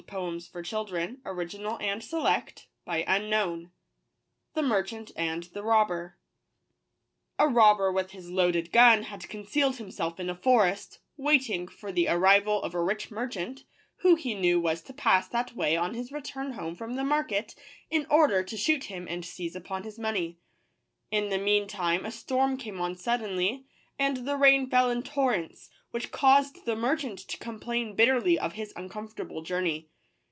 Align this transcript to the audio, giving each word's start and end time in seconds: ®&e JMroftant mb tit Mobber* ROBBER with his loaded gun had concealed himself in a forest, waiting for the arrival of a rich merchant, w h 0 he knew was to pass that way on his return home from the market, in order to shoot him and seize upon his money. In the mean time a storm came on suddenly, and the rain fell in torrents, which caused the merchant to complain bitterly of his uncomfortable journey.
®&e 0.01 0.13
JMroftant 0.13 1.21
mb 1.21 1.51
tit 4.89 5.61
Mobber* 5.63 6.13
ROBBER 7.39 7.91
with 7.93 8.11
his 8.11 8.29
loaded 8.31 8.71
gun 8.71 9.03
had 9.03 9.29
concealed 9.29 9.75
himself 9.77 10.19
in 10.19 10.29
a 10.29 10.35
forest, 10.35 10.99
waiting 11.15 11.67
for 11.67 11.91
the 11.91 12.07
arrival 12.09 12.61
of 12.63 12.73
a 12.73 12.83
rich 12.83 13.11
merchant, 13.11 13.63
w 14.01 14.17
h 14.17 14.23
0 14.23 14.23
he 14.23 14.33
knew 14.35 14.59
was 14.59 14.81
to 14.81 14.91
pass 14.91 15.27
that 15.29 15.55
way 15.55 15.77
on 15.77 15.93
his 15.93 16.11
return 16.11 16.53
home 16.53 16.75
from 16.75 16.95
the 16.95 17.05
market, 17.05 17.53
in 17.91 18.05
order 18.09 18.43
to 18.43 18.57
shoot 18.57 18.85
him 18.85 19.07
and 19.07 19.23
seize 19.23 19.55
upon 19.55 19.83
his 19.83 19.99
money. 19.99 20.39
In 21.11 21.29
the 21.29 21.37
mean 21.37 21.67
time 21.67 22.05
a 22.05 22.11
storm 22.11 22.57
came 22.57 22.81
on 22.81 22.95
suddenly, 22.97 23.65
and 23.99 24.27
the 24.27 24.35
rain 24.35 24.67
fell 24.67 24.89
in 24.89 25.03
torrents, 25.03 25.69
which 25.91 26.11
caused 26.11 26.65
the 26.65 26.75
merchant 26.75 27.19
to 27.19 27.37
complain 27.37 27.93
bitterly 27.93 28.39
of 28.39 28.53
his 28.53 28.73
uncomfortable 28.77 29.41
journey. 29.41 29.87